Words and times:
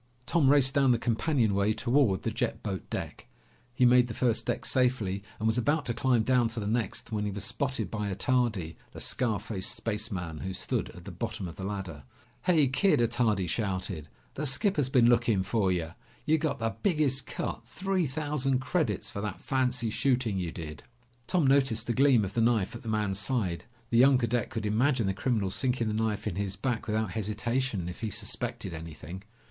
Tom 0.25 0.49
raced 0.49 0.73
down 0.73 0.91
the 0.91 0.97
companionway 0.97 1.73
toward 1.73 2.23
the 2.23 2.31
jet 2.31 2.63
boat 2.63 2.89
deck. 2.89 3.27
He 3.71 3.85
made 3.85 4.07
the 4.07 4.15
first 4.15 4.47
deck 4.47 4.65
safely 4.65 5.21
and 5.37 5.45
was 5.45 5.59
about 5.59 5.85
to 5.85 5.93
climb 5.93 6.23
down 6.23 6.47
to 6.47 6.59
the 6.59 6.65
next 6.65 7.11
when 7.11 7.23
he 7.23 7.29
was 7.29 7.43
spotted 7.45 7.91
by 7.91 8.09
Attardi, 8.11 8.77
the 8.93 8.99
scar 8.99 9.37
faced 9.39 9.75
spaceman, 9.75 10.39
who 10.39 10.53
stood 10.55 10.89
at 10.95 11.05
the 11.05 11.11
bottom 11.11 11.47
of 11.47 11.55
the 11.55 11.63
ladder. 11.63 12.01
"Hey, 12.45 12.67
Kid!" 12.67 12.99
Attardi 12.99 13.45
shouted. 13.47 14.07
"The 14.33 14.47
skipper's 14.47 14.89
been 14.89 15.07
looking 15.07 15.43
for 15.43 15.71
ya. 15.71 15.91
You 16.25 16.39
got 16.39 16.57
the 16.57 16.77
biggest 16.81 17.27
cut. 17.27 17.63
Three 17.67 18.07
thousand 18.07 18.57
credits 18.57 19.11
for 19.11 19.21
that 19.21 19.39
fancy 19.39 19.91
shooting 19.91 20.39
you 20.39 20.51
did!" 20.51 20.81
Tom 21.27 21.45
noticed 21.45 21.85
the 21.85 21.93
gleam 21.93 22.25
of 22.25 22.33
the 22.33 22.41
knife 22.41 22.73
at 22.73 22.81
the 22.81 22.89
man's 22.89 23.19
side. 23.19 23.65
The 23.91 23.99
young 23.99 24.17
cadet 24.17 24.49
could 24.49 24.65
imagine 24.65 25.05
the 25.05 25.13
criminal 25.13 25.51
sinking 25.51 25.89
the 25.89 25.93
knife 25.93 26.25
in 26.25 26.37
his 26.37 26.55
back 26.55 26.87
without 26.87 27.11
hesitation, 27.11 27.87
if 27.87 27.99
he 27.99 28.09
suspected 28.09 28.73
anything. 28.73 29.21